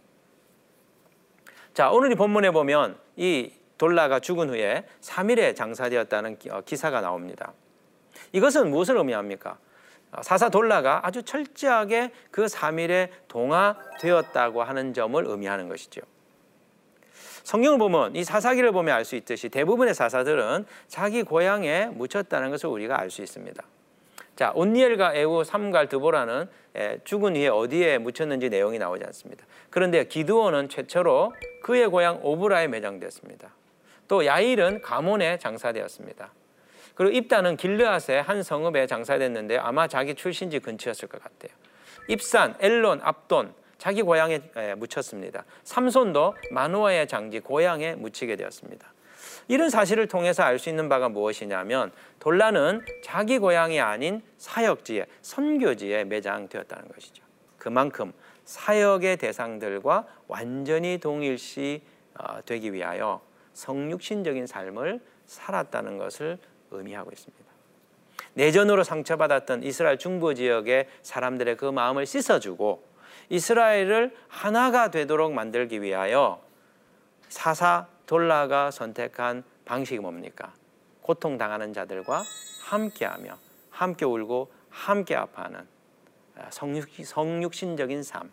자, 1.73 1.91
오늘 1.91 2.11
이 2.11 2.15
본문에 2.15 2.51
보면 2.51 2.97
이 3.15 3.51
돌라가 3.77 4.19
죽은 4.19 4.49
후에 4.49 4.85
3일에 5.01 5.55
장사되었다는 5.55 6.37
어, 6.51 6.61
기사가 6.61 7.01
나옵니다. 7.01 7.53
이것은 8.33 8.69
무엇을 8.69 8.97
의미합니까? 8.97 9.57
어, 10.11 10.21
사사 10.21 10.49
돌라가 10.49 10.99
아주 11.03 11.23
철저하게 11.23 12.11
그 12.31 12.45
3일에 12.45 13.09
동화되었다고 13.27 14.63
하는 14.63 14.93
점을 14.93 15.23
의미하는 15.25 15.69
것이죠. 15.69 16.01
성경을 17.43 17.79
보면 17.79 18.15
이 18.15 18.23
사사기를 18.23 18.71
보면 18.71 18.93
알 18.93 19.05
수 19.05 19.15
있듯이 19.15 19.49
대부분의 19.49 19.93
사사들은 19.93 20.65
자기 20.87 21.23
고향에 21.23 21.87
묻혔다는 21.87 22.51
것을 22.51 22.69
우리가 22.69 22.99
알 22.99 23.09
수 23.09 23.21
있습니다. 23.21 23.63
자, 24.39 24.53
온니엘과 24.55 25.15
에우, 25.15 25.43
삼갈, 25.43 25.89
드보라는 25.89 26.47
죽은 27.03 27.35
이에 27.35 27.49
어디에 27.49 27.97
묻혔는지 27.97 28.47
내용이 28.47 28.79
나오지 28.79 29.03
않습니다. 29.07 29.45
그런데 29.69 30.05
기드온은 30.05 30.69
최초로 30.69 31.33
그의 31.61 31.89
고향 31.89 32.21
오브라에 32.23 32.69
매장되었습니다. 32.69 33.53
또 34.07 34.25
야일은 34.25 34.81
가몬에 34.81 35.39
장사되었습니다. 35.39 36.31
그리고 36.95 37.17
입단은 37.17 37.57
길르앗의 37.57 38.21
한 38.21 38.41
성읍에 38.41 38.87
장사됐는데 38.87 39.57
아마 39.57 39.89
자기 39.89 40.15
출신지 40.15 40.59
근처였을 40.59 41.09
것 41.09 41.21
같아요. 41.21 41.51
입산, 42.07 42.55
엘론, 42.61 43.01
압돈 43.03 43.53
자기 43.77 44.03
고향에 44.03 44.39
묻혔습니다. 44.77 45.43
삼손도 45.65 46.35
마노아의 46.51 47.09
장지 47.09 47.41
고향에 47.41 47.95
묻히게 47.95 48.37
되었습니다. 48.37 48.93
이런 49.49 49.69
사실을 49.71 50.07
통해서 50.07 50.43
알 50.43 50.59
수 50.59 50.69
있는 50.69 50.89
바가 50.89 51.09
무엇이냐면 51.09 51.91
돌라는 52.19 52.85
자기 53.03 53.39
고향이 53.39 53.81
아닌 53.81 54.21
사역지에 54.37 55.07
선교지에 55.21 56.03
매장되었다는 56.05 56.89
것이죠. 56.89 57.23
그만큼 57.57 58.13
사역의 58.45 59.17
대상들과 59.17 60.05
완전히 60.27 60.99
동일시 60.99 61.81
어, 62.17 62.43
되기 62.45 62.73
위하여 62.73 63.21
성육신적인 63.53 64.45
삶을 64.47 65.01
살았다는 65.25 65.97
것을 65.97 66.37
의미하고 66.71 67.11
있습니다. 67.11 67.45
내전으로 68.33 68.83
상처받았던 68.83 69.63
이스라엘 69.63 69.97
중부 69.97 70.35
지역의 70.35 70.87
사람들의 71.01 71.57
그 71.57 71.65
마음을 71.65 72.05
씻어주고 72.05 72.83
이스라엘을 73.29 74.15
하나가 74.27 74.91
되도록 74.91 75.33
만들기 75.33 75.81
위하여 75.81 76.41
사사 77.29 77.87
돌라가 78.09 78.71
선택한 78.71 79.43
방식이 79.65 79.99
뭡니까? 79.99 80.51
고통당하는 81.03 81.73
자들과 81.73 82.23
함께하며 82.63 83.37
함께 83.69 84.03
울고 84.03 84.51
함께 84.71 85.15
아파하는 85.15 85.59
성육, 86.49 86.89
성육신적인 86.89 88.01
삶. 88.01 88.31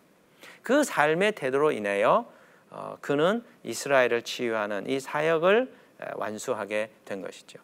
그 0.63 0.83
삶의 0.83 1.33
태도로 1.33 1.71
인하여 1.73 2.27
어, 2.71 2.97
그는 3.01 3.43
이스라엘을 3.61 4.23
치유하는 4.23 4.89
이 4.89 4.99
사역을 4.99 5.71
완수하게 6.15 6.89
된 7.05 7.21
것이죠. 7.21 7.59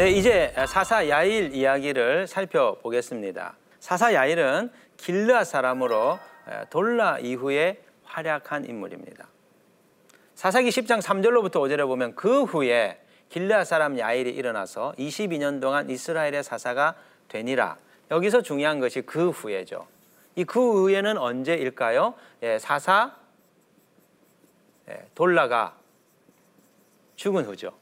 네, 0.00 0.12
이제 0.12 0.54
사사 0.66 1.10
야일 1.10 1.54
이야기를 1.54 2.26
살펴보겠습니다. 2.26 3.58
사사 3.80 4.14
야일은 4.14 4.72
길르아 4.96 5.44
사람으로 5.44 6.18
돌라 6.70 7.18
이후에 7.18 7.82
활약한 8.04 8.64
인물입니다. 8.64 9.28
사사기 10.34 10.70
10장 10.70 11.02
3절로부터 11.02 11.56
5절에 11.56 11.86
보면 11.86 12.14
그 12.14 12.44
후에 12.44 12.98
길르아 13.28 13.64
사람 13.64 13.98
야일이 13.98 14.30
일어나서 14.30 14.94
22년 14.96 15.60
동안 15.60 15.90
이스라엘의 15.90 16.44
사사가 16.44 16.94
되니라. 17.28 17.76
여기서 18.10 18.40
중요한 18.40 18.80
것이 18.80 19.02
그 19.02 19.28
후에죠. 19.28 19.86
이 20.34 20.44
그 20.44 20.80
후에는 20.80 21.18
언제일까요? 21.18 22.14
예, 22.42 22.58
사사 22.58 23.16
예, 24.88 25.04
돌라가 25.14 25.76
죽은 27.16 27.44
후죠. 27.44 27.79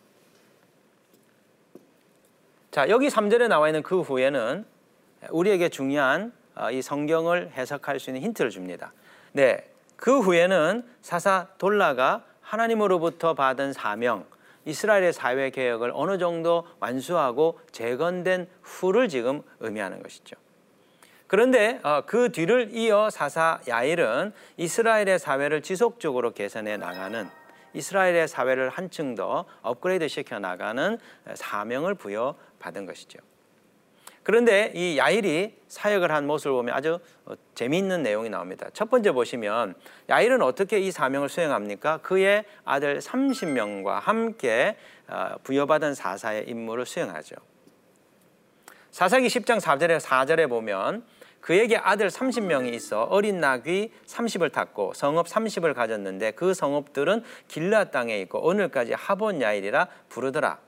자, 2.79 2.89
여기 2.91 3.09
3절에 3.09 3.49
나와 3.49 3.67
있는 3.67 3.83
그 3.83 4.03
후에는 4.03 4.65
우리에게 5.31 5.69
중요한 5.69 6.33
어, 6.55 6.71
이 6.71 6.81
성경을 6.81 7.51
해석할 7.51 7.99
수 7.99 8.11
있는 8.11 8.23
힌트를 8.23 8.53
줍니다. 8.53 8.93
네. 9.33 9.69
그 9.97 10.21
후에는 10.21 10.85
사사 11.03 11.49
돌라가 11.59 12.23
하나님으로부터 12.41 13.35
받은 13.35 13.73
사명, 13.73 14.27
이스라엘의 14.65 15.13
사회 15.13 15.51
개혁을 15.51 15.91
어느 15.93 16.19
정도 16.19 16.69
완수하고 16.79 17.59
재건된 17.73 18.47
후를 18.63 19.09
지금 19.09 19.43
의미하는 19.59 20.01
것이죠. 20.01 20.37
그런데 21.27 21.81
어, 21.83 22.03
그 22.07 22.31
뒤를 22.31 22.69
이어 22.71 23.11
사사 23.11 23.59
야일은 23.67 24.33
이스라엘의 24.57 25.19
사회를 25.19 25.63
지속적으로 25.63 26.31
개선해 26.31 26.77
나가는 26.77 27.29
이스라엘의 27.75 28.29
사회를 28.29 28.71
한층 28.71 29.15
더 29.15 29.45
업그레이드 29.63 30.09
시켜 30.09 30.39
나가는 30.39 30.99
사명을 31.35 31.95
부여 31.95 32.35
받은 32.59 32.87
것이죠. 32.87 33.19
그런데 34.29 34.71
이 34.75 34.99
야일이 34.99 35.55
사역을 35.69 36.13
한 36.13 36.27
모습을 36.27 36.53
보면 36.53 36.75
아주 36.75 36.99
어, 37.25 37.33
재미있는 37.55 38.03
내용이 38.03 38.29
나옵니다. 38.29 38.69
첫 38.75 38.91
번째 38.91 39.13
보시면 39.13 39.75
야일은 40.11 40.43
어떻게 40.43 40.81
이 40.81 40.91
사명을 40.91 41.31
수행합니까? 41.31 41.99
그의 42.03 42.45
아들 42.67 42.99
30명과 42.99 44.01
함께 44.01 44.77
어, 45.07 45.37
부여받은 45.45 45.95
사사의 45.95 46.47
임무를 46.47 46.85
수행하죠. 46.85 47.37
사사기 48.91 49.29
10장 49.29 49.61
4절에 49.61 49.99
4절에 49.99 50.47
보면 50.47 51.07
그에게 51.49 51.79
아들 51.79 52.09
30명이 52.09 52.75
있어 52.75 53.05
어린 53.05 53.41
나귀 53.41 53.91
30을 54.05 54.53
탔고 54.53 54.93
성읍 54.93 55.27
30을 55.27 55.73
가졌는데 55.73 56.33
그 56.33 56.53
성읍들은 56.53 57.23
길라 57.49 57.85
땅에 57.85 58.21
있고 58.21 58.47
오늘까지 58.47 58.93
하본 58.93 59.41
야일이라 59.41 59.89
부르더라. 60.11 60.59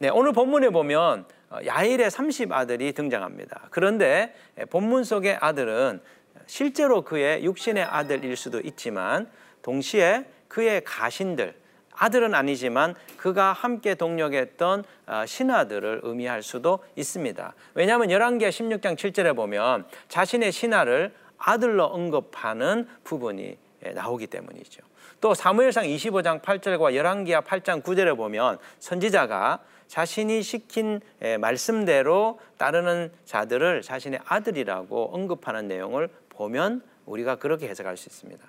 네, 0.00 0.10
오늘 0.10 0.32
본문에 0.32 0.68
보면 0.68 1.24
어, 1.48 1.58
야일의 1.64 2.10
30 2.10 2.52
아들이 2.52 2.92
등장합니다. 2.92 3.68
그런데 3.70 4.34
본문 4.68 5.02
속의 5.02 5.38
아들은 5.40 6.02
실제로 6.44 7.00
그의 7.00 7.42
육신의 7.42 7.84
아들일 7.84 8.36
수도 8.36 8.60
있지만 8.60 9.30
동시에 9.62 10.26
그의 10.46 10.84
가신들 10.84 11.54
아들은 11.94 12.34
아니지만 12.34 12.94
그가 13.16 13.52
함께 13.52 13.94
동력했던 13.94 14.84
어, 15.06 15.26
신하들을 15.26 16.00
의미할 16.02 16.42
수도 16.42 16.80
있습니다. 16.96 17.54
왜냐하면 17.74 18.10
열왕기하 18.10 18.50
16장 18.50 18.96
7절에 18.96 19.34
보면 19.36 19.86
자신의 20.08 20.52
신하를 20.52 21.12
아들로 21.38 21.84
언급하는 21.84 22.88
부분이 23.04 23.58
나오기 23.94 24.26
때문이죠. 24.28 24.82
또 25.20 25.34
사무엘상 25.34 25.84
25장 25.84 26.42
8절과 26.42 26.94
열왕기하 26.94 27.42
8장 27.42 27.82
9절에 27.82 28.16
보면 28.16 28.58
선지자가 28.78 29.60
자신이 29.86 30.42
시킨 30.42 31.00
말씀대로 31.40 32.40
따르는 32.56 33.12
자들을 33.24 33.82
자신의 33.82 34.20
아들이라고 34.24 35.14
언급하는 35.14 35.68
내용을 35.68 36.08
보면 36.30 36.82
우리가 37.06 37.36
그렇게 37.36 37.68
해석할 37.68 37.96
수 37.96 38.08
있습니다. 38.08 38.44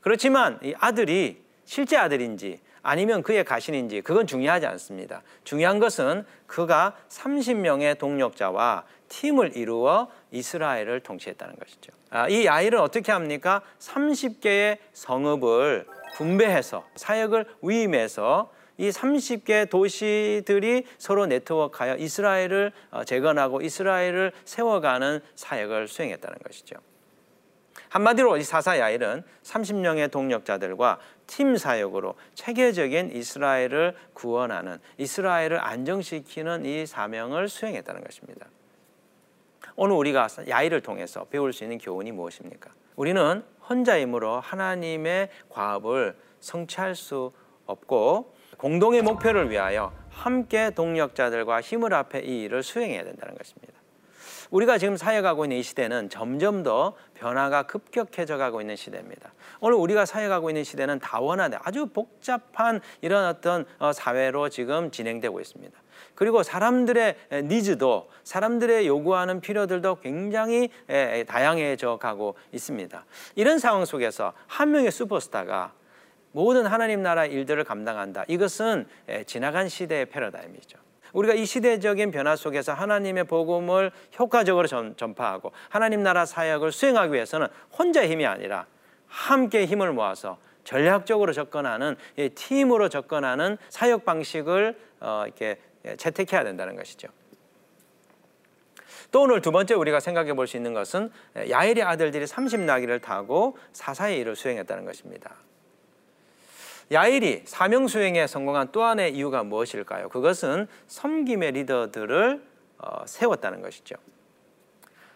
그렇지만 0.00 0.58
이 0.62 0.74
아들이 0.78 1.42
실제 1.64 1.96
아들인지 1.96 2.60
아니면 2.82 3.22
그의 3.22 3.44
가신인지 3.44 4.02
그건 4.02 4.26
중요하지 4.26 4.66
않습니다. 4.66 5.22
중요한 5.42 5.78
것은 5.78 6.24
그가 6.46 6.94
30명의 7.08 7.98
동력자와 7.98 8.84
팀을 9.08 9.56
이루어 9.56 10.08
이스라엘을 10.30 11.00
통치했다는 11.00 11.56
것이죠. 11.56 11.92
아, 12.10 12.28
이 12.28 12.46
아이를 12.46 12.78
어떻게 12.78 13.10
합니까? 13.10 13.62
30개의 13.78 14.78
성읍을 14.92 15.86
분배해서 16.16 16.84
사역을 16.96 17.46
위임해서 17.62 18.52
이 18.76 18.90
30개 18.90 19.70
도시들이 19.70 20.84
서로 20.98 21.26
네트워크하여 21.26 21.96
이스라엘을 21.96 22.72
어, 22.90 23.04
재건하고 23.04 23.60
이스라엘을 23.60 24.32
세워가는 24.44 25.20
사역을 25.36 25.88
수행했다는 25.88 26.38
것이죠. 26.44 26.76
한마디로 27.94 28.38
이 28.38 28.42
사사 28.42 28.76
야일은 28.80 29.22
30명의 29.44 30.10
동력자들과 30.10 30.98
팀 31.28 31.56
사역으로 31.56 32.16
체계적인 32.34 33.12
이스라엘을 33.12 33.94
구원하는 34.14 34.78
이스라엘을 34.98 35.64
안정시키는 35.64 36.64
이 36.64 36.86
사명을 36.86 37.48
수행했다는 37.48 38.02
것입니다. 38.02 38.46
오늘 39.76 39.94
우리가 39.94 40.26
야일을 40.48 40.80
통해서 40.80 41.24
배울 41.26 41.52
수 41.52 41.62
있는 41.62 41.78
교훈이 41.78 42.10
무엇입니까? 42.10 42.72
우리는 42.96 43.44
혼자 43.68 44.00
힘으로 44.00 44.40
하나님의 44.40 45.28
과업을 45.48 46.16
성취할 46.40 46.96
수 46.96 47.32
없고 47.66 48.34
공동의 48.58 49.02
목표를 49.02 49.50
위하여 49.50 49.92
함께 50.10 50.70
동력자들과 50.70 51.60
힘을 51.60 51.94
합해 51.94 52.24
이 52.24 52.42
일을 52.42 52.64
수행해야 52.64 53.04
된다는 53.04 53.36
것입니다. 53.36 53.83
우리가 54.50 54.78
지금 54.78 54.96
사역하고 54.96 55.44
있는 55.44 55.58
이 55.58 55.62
시대는 55.62 56.10
점점 56.10 56.62
더 56.62 56.94
변화가 57.14 57.64
급격해져 57.64 58.36
가고 58.36 58.60
있는 58.60 58.76
시대입니다. 58.76 59.32
오늘 59.60 59.76
우리가 59.76 60.04
사역하고 60.06 60.50
있는 60.50 60.64
시대는 60.64 60.98
다원화돼 60.98 61.58
아주 61.62 61.86
복잡한 61.86 62.80
이런 63.00 63.26
어떤 63.26 63.64
어, 63.78 63.92
사회로 63.92 64.48
지금 64.48 64.90
진행되고 64.90 65.40
있습니다. 65.40 65.78
그리고 66.14 66.42
사람들의 66.42 67.16
needs도 67.44 68.10
사람들의 68.22 68.86
요구하는 68.86 69.40
필요들도 69.40 70.00
굉장히 70.00 70.70
다양해져 71.26 71.96
가고 71.96 72.36
있습니다. 72.52 73.04
이런 73.34 73.58
상황 73.58 73.84
속에서 73.84 74.32
한 74.46 74.70
명의 74.70 74.92
슈퍼스타가 74.92 75.72
모든 76.32 76.66
하나님 76.66 77.02
나라 77.02 77.26
일들을 77.26 77.62
감당한다. 77.64 78.24
이것은 78.28 78.86
지나간 79.26 79.68
시대의 79.68 80.06
패러다임이죠. 80.06 80.83
우리가 81.14 81.34
이 81.34 81.46
시대적인 81.46 82.10
변화 82.10 82.36
속에서 82.36 82.74
하나님의 82.74 83.24
복음을 83.24 83.90
효과적으로 84.18 84.68
전파하고 84.68 85.52
하나님 85.70 86.02
나라 86.02 86.26
사역을 86.26 86.70
수행하기 86.72 87.12
위해서는 87.12 87.48
혼자 87.76 88.06
힘이 88.06 88.26
아니라 88.26 88.66
함께 89.06 89.64
힘을 89.64 89.92
모아서 89.92 90.38
전략적으로 90.64 91.32
접근하는 91.32 91.96
팀으로 92.34 92.88
접근하는 92.88 93.56
사역 93.68 94.04
방식을 94.04 94.76
어, 95.00 95.24
이렇게 95.26 95.58
채택해야 95.96 96.44
된다는 96.44 96.76
것이죠. 96.76 97.08
또 99.10 99.22
오늘 99.22 99.40
두 99.40 99.52
번째 99.52 99.74
우리가 99.74 100.00
생각해 100.00 100.34
볼 100.34 100.46
수 100.46 100.56
있는 100.56 100.74
것은 100.74 101.10
야엘의 101.48 101.82
아들들이 101.82 102.24
30나귀를 102.24 103.00
타고 103.00 103.56
사사의 103.72 104.18
일을 104.18 104.34
수행했다는 104.34 104.84
것입니다. 104.84 105.36
야일이 106.92 107.42
사명 107.46 107.88
수행에 107.88 108.26
성공한 108.26 108.68
또 108.72 108.82
하나의 108.82 109.14
이유가 109.14 109.42
무엇일까요? 109.42 110.08
그것은 110.08 110.66
섬김의 110.88 111.52
리더들을 111.52 112.42
어, 112.78 113.06
세웠다는 113.06 113.62
것이죠. 113.62 113.96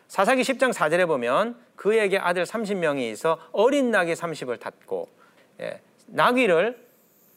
사사기 0.08 0.42
10장 0.42 0.72
4절에 0.72 1.06
보면 1.06 1.56
그에게 1.76 2.18
아들 2.18 2.44
30명이 2.44 3.12
있어 3.12 3.38
어린 3.52 3.90
나귀 3.90 4.14
30을 4.14 4.58
탔고 4.58 5.08
예, 5.60 5.80
나귀를 6.06 6.88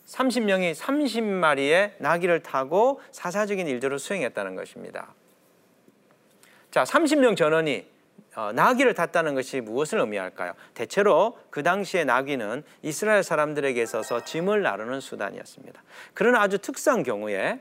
30명이 0.08 0.74
30마리의 0.74 1.94
나귀를 2.00 2.44
타고 2.44 3.02
사사적인 3.12 3.68
일들을 3.68 4.00
수행했다는 4.00 4.56
것입니다. 4.56 5.14
자, 6.72 6.84
30명 6.84 7.36
전원이 7.36 7.80
어, 7.80 7.91
나귀를 8.54 8.94
탔다는 8.94 9.36
것이 9.36 9.62
무엇을 9.62 10.00
의미할까요? 10.00 10.54
대체로 10.74 11.38
그 11.50 11.64
당시에 11.64 12.06
나귀는 12.06 12.64
이스라엘 12.82 13.24
사람들에게 13.24 13.82
있어서 13.82 14.24
짐을 14.24 14.62
나르는 14.62 15.00
수단이었습니다. 15.00 15.84
그러나 16.14 16.42
아주 16.42 16.58
특수한 16.58 17.04
경우에 17.04 17.60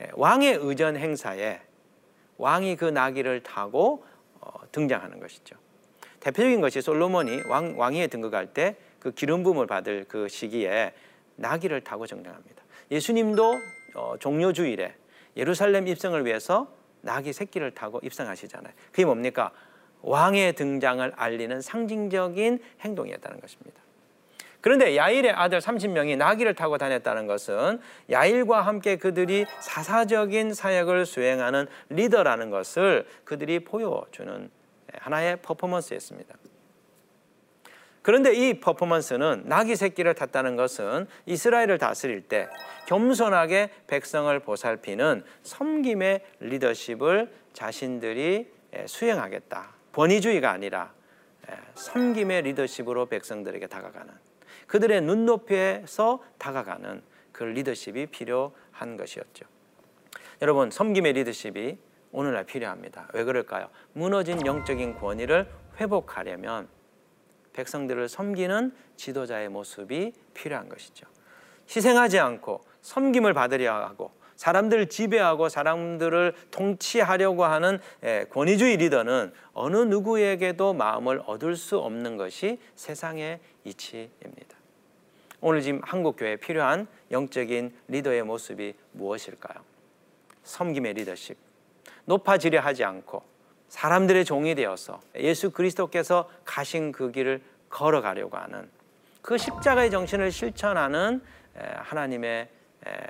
예, 0.00 0.10
왕의 0.14 0.58
의전 0.62 0.96
행사에 0.96 1.60
왕이 2.36 2.76
그 2.76 2.84
나귀를 2.84 3.42
타고 3.42 4.04
어, 4.40 4.50
등장하는 4.70 5.18
것이죠. 5.20 5.56
대표적인 6.20 6.60
것이 6.60 6.80
솔로몬이 6.80 7.42
왕, 7.48 7.78
왕위에 7.78 8.06
등극할 8.06 8.46
때 8.48 8.76
그 8.98 9.12
기름 9.12 9.42
부음을 9.42 9.66
받을 9.66 10.04
그 10.08 10.28
시기에 10.28 10.92
나귀를 11.36 11.82
타고 11.82 12.06
등장합니다. 12.06 12.62
예수님도 12.90 13.54
어, 13.94 14.14
종료 14.18 14.52
주일에 14.52 14.94
예루살렘 15.36 15.86
입성을 15.86 16.24
위해서 16.26 16.72
나귀 17.02 17.32
새끼를 17.32 17.70
타고 17.72 18.00
입성하시잖아요. 18.02 18.72
그게 18.90 19.04
뭡니까? 19.04 19.52
왕의 20.02 20.54
등장을 20.54 21.12
알리는 21.16 21.60
상징적인 21.60 22.60
행동이었다는 22.80 23.40
것입니다. 23.40 23.80
그런데 24.60 24.96
야일의 24.96 25.30
아들 25.32 25.60
30명이 25.60 26.16
나귀를 26.16 26.54
타고 26.54 26.78
다녔다는 26.78 27.26
것은 27.26 27.80
야일과 28.10 28.62
함께 28.62 28.96
그들이 28.96 29.46
사사적인 29.60 30.52
사역을 30.52 31.06
수행하는 31.06 31.66
리더라는 31.90 32.50
것을 32.50 33.06
그들이 33.24 33.60
보여주는 33.60 34.50
하나의 34.92 35.36
퍼포먼스였습니다. 35.42 36.36
그런데 38.02 38.32
이 38.34 38.58
퍼포먼스는 38.58 39.44
나귀 39.46 39.76
새끼를 39.76 40.14
탔다는 40.14 40.56
것은 40.56 41.06
이스라엘을 41.26 41.78
다스릴 41.78 42.22
때 42.22 42.48
겸손하게 42.86 43.70
백성을 43.86 44.36
보살피는 44.40 45.24
섬김의 45.42 46.20
리더십을 46.40 47.30
자신들이 47.52 48.50
수행하겠다. 48.86 49.77
권위주의가 49.98 50.52
아니라 50.52 50.92
섬김의 51.74 52.42
리더십으로 52.42 53.06
백성들에게 53.06 53.66
다가가는 53.66 54.14
그들의 54.68 55.00
눈높이에서 55.00 56.22
다가가는 56.38 57.02
그 57.32 57.42
리더십이 57.42 58.06
필요한 58.06 58.96
것이었죠. 58.96 59.44
여러분, 60.40 60.70
섬김의 60.70 61.14
리더십이 61.14 61.78
오늘날 62.12 62.44
필요합니다. 62.44 63.08
왜 63.12 63.24
그럴까요? 63.24 63.70
무너진 63.92 64.46
영적인 64.46 64.94
권위를 64.94 65.50
회복하려면 65.80 66.68
백성들을 67.52 68.08
섬기는 68.08 68.72
지도자의 68.94 69.48
모습이 69.48 70.12
필요한 70.32 70.68
것이죠. 70.68 71.08
희생하지 71.74 72.20
않고 72.20 72.60
섬김을 72.82 73.34
받으려 73.34 73.74
하고 73.74 74.12
사람들을 74.38 74.86
지배하고 74.88 75.48
사람들을 75.48 76.32
통치하려고 76.52 77.44
하는 77.44 77.80
예, 78.04 78.24
권위주의 78.30 78.76
리더는 78.76 79.32
어느 79.52 79.76
누구에게도 79.78 80.74
마음을 80.74 81.20
얻을 81.26 81.56
수 81.56 81.78
없는 81.78 82.16
것이 82.16 82.60
세상의 82.76 83.40
이치입니다. 83.64 84.56
오늘 85.40 85.60
지금 85.60 85.80
한국 85.82 86.16
교회에 86.16 86.36
필요한 86.36 86.86
영적인 87.10 87.74
리더의 87.88 88.22
모습이 88.22 88.74
무엇일까요? 88.92 89.58
섬김의 90.44 90.94
리더십. 90.94 91.36
높아지려 92.04 92.60
하지 92.60 92.84
않고 92.84 93.24
사람들의 93.68 94.24
종이 94.24 94.54
되어서 94.54 95.00
예수 95.16 95.50
그리스도께서 95.50 96.30
가신 96.44 96.92
그 96.92 97.10
길을 97.10 97.42
걸어가려고 97.68 98.36
하는 98.36 98.70
그 99.20 99.36
십자가의 99.36 99.90
정신을 99.90 100.30
실천하는 100.30 101.22
하나님의 101.56 102.48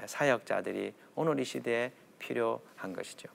사역자들이 0.06 0.94
오늘 1.14 1.38
이 1.40 1.44
시대에 1.44 1.92
필요한 2.18 2.92
것이죠. 2.94 3.28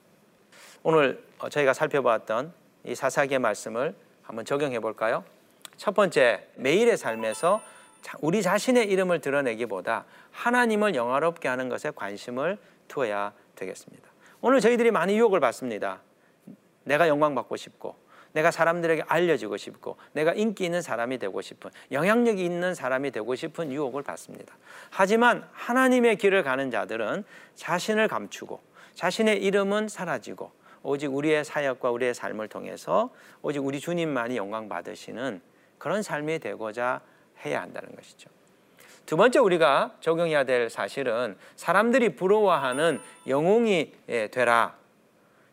오늘 0.82 1.24
어, 1.38 1.48
저희가 1.48 1.72
살펴보았던 1.72 2.52
이 2.84 2.94
사사기의 2.94 3.38
말씀을 3.38 3.94
한번 4.22 4.44
적용해 4.44 4.80
볼까요? 4.80 5.24
첫 5.76 5.94
번째, 5.94 6.46
매일의 6.56 6.96
삶에서 6.96 7.62
우리 8.20 8.42
자신의 8.42 8.90
이름을 8.90 9.20
드러내기보다 9.20 10.04
하나님을 10.30 10.94
영화롭게 10.94 11.48
하는 11.48 11.68
것에 11.68 11.90
관심을 11.94 12.58
두어야 12.88 13.32
되겠습니다. 13.56 14.08
오늘 14.40 14.60
저희들이 14.60 14.90
많이 14.90 15.16
유혹을 15.16 15.40
받습니다. 15.40 16.00
내가 16.84 17.08
영광 17.08 17.34
받고 17.34 17.56
싶고, 17.56 17.96
내가 18.34 18.50
사람들에게 18.50 19.04
알려지고 19.06 19.56
싶고 19.56 19.96
내가 20.12 20.32
인기 20.34 20.64
있는 20.64 20.82
사람이 20.82 21.18
되고 21.18 21.40
싶은 21.40 21.70
영향력이 21.92 22.44
있는 22.44 22.74
사람이 22.74 23.12
되고 23.12 23.34
싶은 23.34 23.72
유혹을 23.72 24.02
받습니다. 24.02 24.56
하지만 24.90 25.48
하나님의 25.52 26.16
길을 26.16 26.42
가는 26.42 26.70
자들은 26.70 27.24
자신을 27.54 28.08
감추고 28.08 28.60
자신의 28.94 29.42
이름은 29.42 29.88
사라지고 29.88 30.50
오직 30.82 31.14
우리의 31.14 31.44
사역과 31.44 31.90
우리의 31.92 32.12
삶을 32.12 32.48
통해서 32.48 33.10
오직 33.40 33.64
우리 33.64 33.80
주님만이 33.80 34.36
영광 34.36 34.68
받으시는 34.68 35.40
그런 35.78 36.02
삶이 36.02 36.40
되고자 36.40 37.00
해야 37.44 37.62
한다는 37.62 37.94
것이죠. 37.94 38.30
두 39.06 39.16
번째 39.16 39.38
우리가 39.38 39.96
적용해야 40.00 40.44
될 40.44 40.70
사실은 40.70 41.36
사람들이 41.56 42.16
부러워하는 42.16 43.00
영웅이 43.28 43.92
되라. 44.32 44.76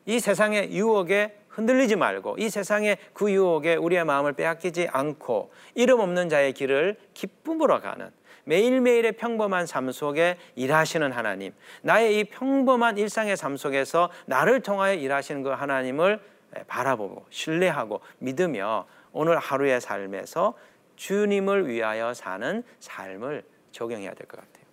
이 0.05 0.19
세상의 0.19 0.71
유혹에 0.71 1.40
흔들리지 1.51 1.95
말고 1.95 2.35
이 2.39 2.49
세상의 2.49 2.97
그 3.13 3.31
유혹에 3.31 3.75
우리의 3.75 4.05
마음을 4.05 4.33
빼앗기지 4.33 4.87
않고 4.91 5.51
이름 5.75 5.99
없는 5.99 6.29
자의 6.29 6.53
길을 6.53 6.97
기쁨으로 7.13 7.81
가는 7.81 8.11
매일매일의 8.45 9.13
평범한 9.13 9.67
삶 9.67 9.91
속에 9.91 10.37
일하시는 10.55 11.11
하나님, 11.11 11.53
나의 11.83 12.19
이 12.19 12.23
평범한 12.23 12.97
일상의 12.97 13.37
삶 13.37 13.55
속에서 13.55 14.09
나를 14.25 14.61
통하여 14.61 14.93
일하시는 14.95 15.43
그 15.43 15.49
하나님을 15.49 16.19
바라보고 16.67 17.25
신뢰하고 17.29 18.01
믿으며 18.17 18.87
오늘 19.11 19.37
하루의 19.37 19.79
삶에서 19.79 20.55
주님을 20.95 21.67
위하여 21.67 22.13
사는 22.13 22.63
삶을 22.79 23.43
적용해야 23.71 24.13
될 24.13 24.27
것 24.27 24.39
같아요. 24.39 24.65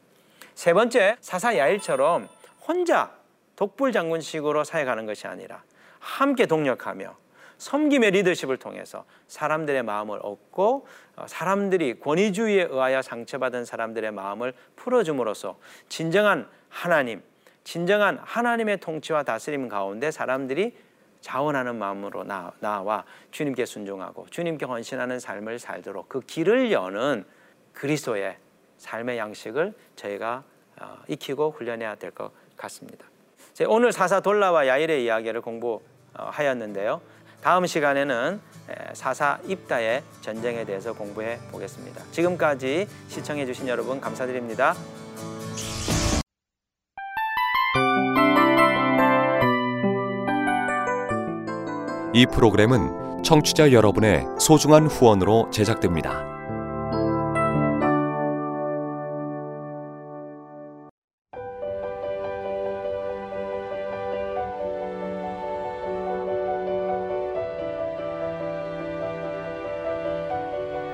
세 0.55 0.73
번째, 0.73 1.17
사사 1.21 1.57
야일처럼 1.57 2.29
혼자 2.67 3.13
독불 3.57 3.93
장군식으로 3.93 4.65
사역하는 4.65 5.07
것이 5.07 5.27
아니라 5.27 5.63
함께 5.99 6.47
동력하며 6.47 7.17
섬김의 7.59 8.13
리더십을 8.13 8.57
통해서 8.57 9.05
사람들의 9.27 9.83
마음을 9.83 10.21
얻고 10.23 10.87
어, 11.17 11.27
사람들이 11.27 11.99
권위주의에 11.99 12.65
의하여 12.65 13.03
상처받은 13.03 13.65
사람들의 13.65 14.13
마음을 14.13 14.55
풀어줌으로써 14.77 15.59
진정한 15.89 16.49
하나님, 16.69 17.23
진정한 17.65 18.19
하나님의 18.23 18.79
통치와 18.79 19.25
다스림 19.25 19.69
가운데 19.69 20.11
사람들이 20.11 20.77
자원하는 21.21 21.77
마음으로 21.77 22.23
나와 22.23 23.05
주님께 23.33 23.67
순종하고 23.67 24.27
주님께 24.31 24.65
헌신하는 24.65 25.19
삶을 25.19 25.59
살도록 25.59 26.09
그 26.09 26.21
길을 26.21 26.71
여는 26.71 27.25
그리스도의 27.73 28.37
삶의 28.77 29.19
양식을 29.19 29.75
저희가 29.97 30.45
어, 30.81 30.99
익히고 31.09 31.51
훈련해야 31.51 31.97
될 31.97 32.13
것 32.13 32.31
같습니다. 32.57 33.05
오늘 33.67 33.93
사사 33.93 34.21
돌라와 34.21 34.67
야일의 34.67 35.05
이야기를 35.05 35.41
공부하였는데요. 35.41 37.01
다음 37.43 37.67
시간에는 37.67 38.41
사사 38.93 39.39
입다의 39.47 40.03
전쟁에 40.21 40.65
대해서 40.65 40.93
공부해 40.93 41.39
보겠습니다. 41.51 42.03
지금까지 42.13 42.87
시청해 43.09 43.47
주신 43.47 43.69
여러분 43.69 44.01
감사드립니다. 44.01 44.75
이 52.15 52.27
프로그램은 52.27 53.23
청취자 53.23 53.73
여러분의 53.73 54.25
소중한 54.39 54.87
후원으로 54.87 55.51
제작됩니다. 55.51 56.38